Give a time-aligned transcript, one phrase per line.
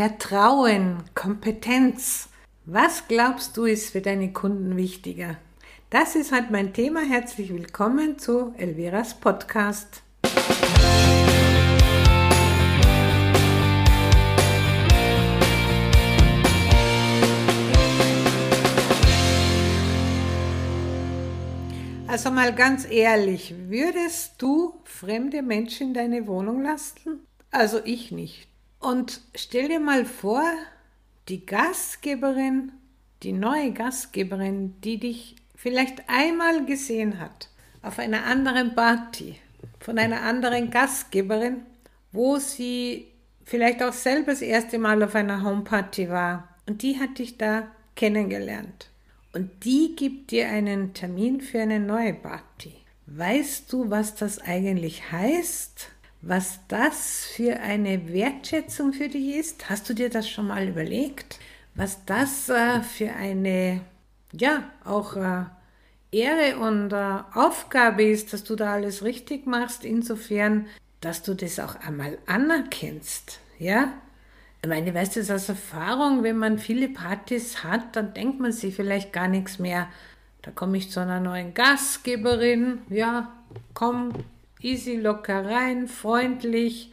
[0.00, 2.30] Vertrauen, Kompetenz.
[2.64, 5.36] Was glaubst du ist für deine Kunden wichtiger?
[5.90, 7.02] Das ist halt mein Thema.
[7.02, 10.02] Herzlich willkommen zu Elviras Podcast.
[22.06, 27.26] Also mal ganz ehrlich, würdest du fremde Menschen in deine Wohnung lassen?
[27.50, 28.49] Also ich nicht.
[28.80, 30.42] Und stell dir mal vor,
[31.28, 32.72] die Gastgeberin,
[33.22, 37.50] die neue Gastgeberin, die dich vielleicht einmal gesehen hat,
[37.82, 39.36] auf einer anderen Party,
[39.78, 41.62] von einer anderen Gastgeberin,
[42.12, 43.06] wo sie
[43.44, 46.48] vielleicht auch selber das erste Mal auf einer Homeparty war.
[46.66, 48.88] Und die hat dich da kennengelernt.
[49.34, 52.72] Und die gibt dir einen Termin für eine neue Party.
[53.06, 55.88] Weißt du, was das eigentlich heißt?
[56.22, 59.70] Was das für eine Wertschätzung für dich ist?
[59.70, 61.38] Hast du dir das schon mal überlegt?
[61.74, 63.80] Was das äh, für eine,
[64.32, 65.44] ja, auch äh,
[66.12, 70.66] Ehre und äh, Aufgabe ist, dass du da alles richtig machst, insofern,
[71.00, 73.92] dass du das auch einmal anerkennst, ja?
[74.62, 78.74] Ich meine, weißt du, aus Erfahrung, wenn man viele Partys hat, dann denkt man sich
[78.76, 79.88] vielleicht gar nichts mehr.
[80.42, 83.32] Da komme ich zu einer neuen Gastgeberin, ja,
[83.72, 84.12] komm,
[84.62, 86.92] easy, locker rein, freundlich.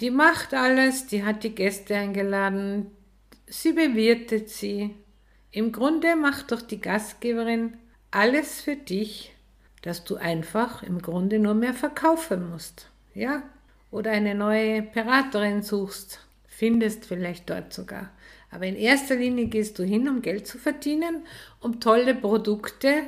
[0.00, 2.90] Die macht alles, die hat die Gäste eingeladen,
[3.46, 4.94] sie bewirtet sie.
[5.50, 7.76] Im Grunde macht doch die Gastgeberin
[8.10, 9.34] alles für dich,
[9.82, 13.42] dass du einfach im Grunde nur mehr verkaufen musst, ja?
[13.90, 16.20] Oder eine neue Beraterin suchst
[16.58, 18.10] findest vielleicht dort sogar.
[18.50, 21.24] Aber in erster Linie gehst du hin, um Geld zu verdienen,
[21.60, 23.04] um tolle Produkte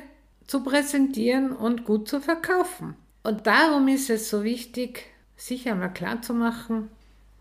[0.47, 2.95] zu präsentieren und gut zu verkaufen.
[3.23, 5.05] Und darum ist es so wichtig,
[5.35, 6.89] sich einmal klar zu machen,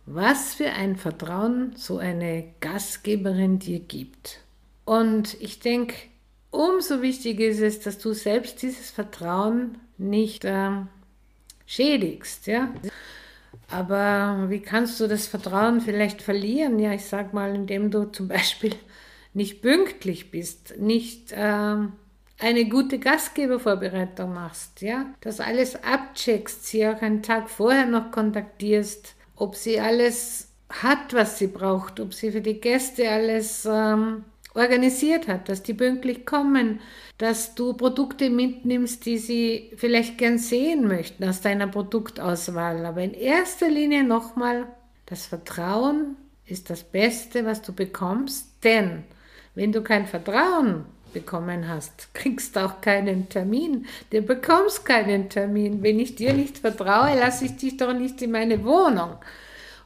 [0.07, 4.41] was für ein Vertrauen so eine Gastgeberin dir gibt.
[4.85, 5.95] Und ich denke,
[6.51, 10.71] umso wichtiger ist es, dass du selbst dieses Vertrauen nicht äh,
[11.67, 12.47] schädigst.
[12.47, 12.73] Ja?
[13.71, 16.79] Aber wie kannst du das Vertrauen vielleicht verlieren?
[16.79, 18.75] Ja, ich sag mal, indem du zum Beispiel
[19.33, 21.77] nicht pünktlich bist, nicht äh,
[22.41, 29.15] eine gute Gastgebervorbereitung machst, ja, das alles abcheckst, sie auch einen Tag vorher noch kontaktierst,
[29.37, 34.25] ob sie alles hat, was sie braucht, ob sie für die Gäste alles ähm,
[34.55, 36.81] organisiert hat, dass die pünktlich kommen,
[37.19, 42.87] dass du Produkte mitnimmst, die sie vielleicht gern sehen möchten aus deiner Produktauswahl.
[42.87, 44.67] Aber in erster Linie nochmal,
[45.07, 49.05] das Vertrauen ist das Beste, was du bekommst, denn
[49.55, 53.87] wenn du kein Vertrauen bekommen hast, kriegst auch keinen Termin.
[54.11, 55.83] Du bekommst keinen Termin.
[55.83, 59.17] Wenn ich dir nicht vertraue, lasse ich dich doch nicht in meine Wohnung.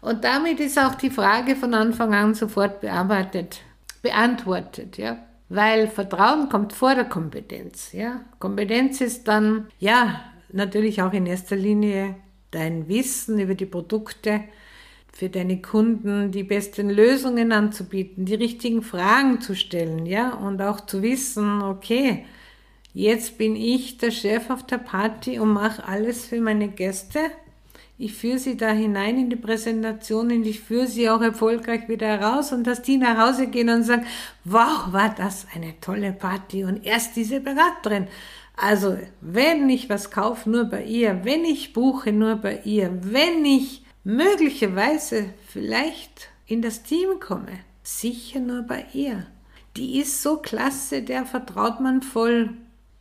[0.01, 3.61] Und damit ist auch die Frage von Anfang an sofort bearbeitet
[4.05, 5.19] beantwortet, ja.
[5.49, 8.21] Weil Vertrauen kommt vor der Kompetenz, ja.
[8.39, 10.21] Kompetenz ist dann, ja,
[10.53, 12.15] natürlich auch in erster Linie
[12.53, 14.45] dein Wissen über die Produkte,
[15.15, 20.81] für deine Kunden die besten Lösungen anzubieten, die richtigen Fragen zu stellen, ja, und auch
[20.81, 22.25] zu wissen, okay,
[22.93, 27.21] jetzt bin ich der Chef auf der Party und mache alles für meine Gäste.
[27.97, 32.09] Ich führe sie da hinein in die Präsentation und ich führe sie auch erfolgreich wieder
[32.09, 34.05] heraus und dass die nach Hause gehen und sagen,
[34.43, 36.65] wow, war das eine tolle Party.
[36.65, 38.09] Und erst diese Beraterin.
[38.57, 43.45] Also, wenn ich was kaufe, nur bei ihr, wenn ich buche, nur bei ihr, wenn
[43.45, 49.27] ich möglicherweise vielleicht in das Team komme, sicher nur bei ihr.
[49.77, 52.51] Die ist so klasse, der vertraut man voll.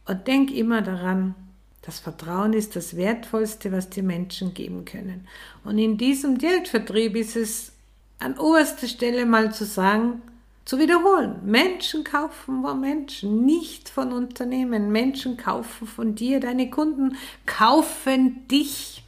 [0.05, 1.35] Und denk immer daran,
[1.81, 5.27] das Vertrauen ist das Wertvollste, was die Menschen geben können.
[5.63, 7.73] Und in diesem Direktvertrieb ist es
[8.19, 10.21] an oberster Stelle mal zu sagen,
[10.65, 11.35] zu wiederholen.
[11.43, 14.91] Menschen kaufen von Menschen, nicht von Unternehmen.
[14.91, 16.39] Menschen kaufen von dir.
[16.39, 19.02] Deine Kunden kaufen dich,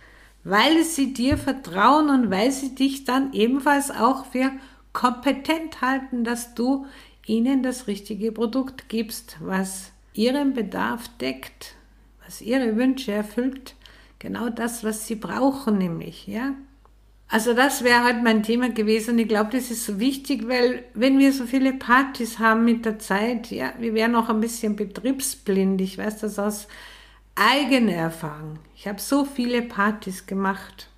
[0.45, 4.51] weil sie dir vertrauen und weil sie dich dann ebenfalls auch für
[4.93, 6.85] kompetent halten, dass du
[7.25, 11.75] ihnen das richtige Produkt gibst, was ihren Bedarf deckt
[12.25, 13.75] was ihre Wünsche erfüllt,
[14.19, 16.53] genau das, was sie brauchen, nämlich, ja.
[17.27, 21.17] Also das wäre halt mein Thema gewesen ich glaube, das ist so wichtig, weil wenn
[21.17, 25.81] wir so viele Partys haben mit der Zeit, ja, wir wären auch ein bisschen betriebsblind.
[25.81, 26.67] Ich weiß das aus
[27.35, 28.59] eigener Erfahrung.
[28.75, 30.89] Ich habe so viele Partys gemacht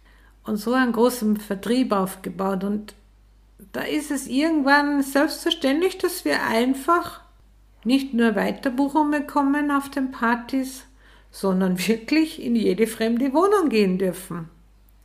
[0.44, 2.94] und so einen großen Vertrieb aufgebaut und
[3.74, 7.22] da ist es irgendwann selbstverständlich, dass wir einfach
[7.84, 10.86] nicht nur Weiterbuchungen bekommen auf den Partys,
[11.32, 14.50] sondern wirklich in jede fremde Wohnung gehen dürfen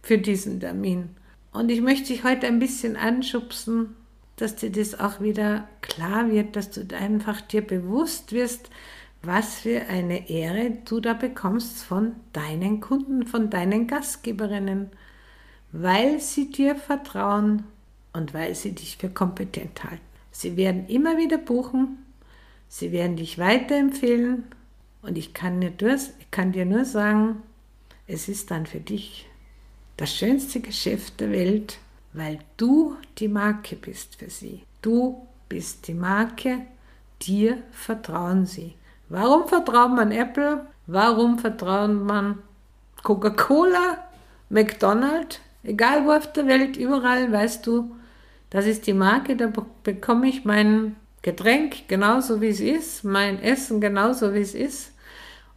[0.02, 1.11] für diesen Termin.
[1.52, 3.94] Und ich möchte dich heute ein bisschen anschubsen,
[4.37, 8.70] dass dir das auch wieder klar wird, dass du einfach dir bewusst wirst,
[9.23, 14.91] was für eine Ehre du da bekommst von deinen Kunden, von deinen Gastgeberinnen,
[15.71, 17.65] weil sie dir vertrauen
[18.13, 20.01] und weil sie dich für kompetent halten.
[20.33, 22.05] Sie werden immer wieder buchen,
[22.69, 24.45] sie werden dich weiterempfehlen
[25.03, 25.73] und ich kann dir,
[26.19, 27.43] ich kann dir nur sagen,
[28.07, 29.29] es ist dann für dich
[29.97, 31.79] das schönste Geschäft der Welt,
[32.13, 34.63] weil du die Marke bist für sie.
[34.81, 36.67] Du bist die Marke,
[37.21, 38.75] dir vertrauen sie.
[39.12, 40.64] Warum vertraut man Apple?
[40.87, 42.38] Warum vertraut man
[43.03, 43.99] Coca-Cola,
[44.49, 45.38] McDonald's?
[45.62, 47.94] Egal wo auf der Welt, überall weißt du,
[48.49, 53.82] das ist die Marke, da bekomme ich mein Getränk genauso wie es ist, mein Essen
[53.82, 54.94] genauso wie es ist.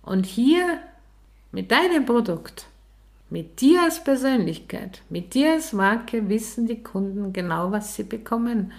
[0.01, 0.80] Und hier
[1.54, 2.66] mit deinem Produkt,
[3.30, 8.74] mit dir als Persönlichkeit, mit dir als Marke wissen die Kunden genau, was sie bekommen.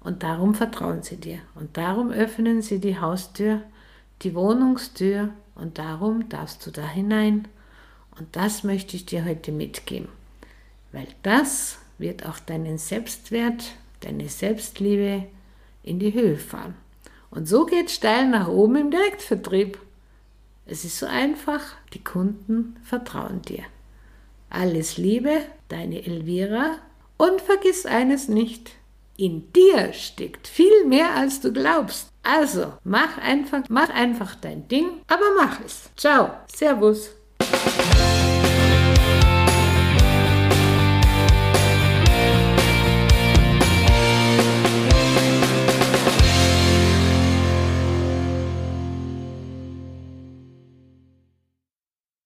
[0.00, 1.38] Und darum vertrauen sie dir.
[1.54, 3.62] Und darum öffnen sie die Haustür
[4.22, 7.48] die Wohnungstür und darum darfst du da hinein.
[8.18, 10.08] Und das möchte ich dir heute mitgeben,
[10.92, 15.26] weil das wird auch deinen Selbstwert, deine Selbstliebe
[15.82, 16.74] in die Höhe fahren.
[17.30, 19.78] Und so geht steil nach oben im Direktvertrieb.
[20.64, 23.64] Es ist so einfach, die Kunden vertrauen dir.
[24.48, 26.78] Alles Liebe, deine Elvira
[27.16, 28.72] und vergiss eines nicht,
[29.16, 32.10] in dir steckt viel mehr, als du glaubst.
[32.28, 35.90] Also, mach einfach, mach einfach dein Ding, aber mach es.
[35.96, 37.10] Ciao, Servus.